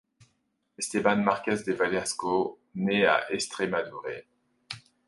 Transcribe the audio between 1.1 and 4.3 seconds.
Márquez de Velasco naît en Estremadure.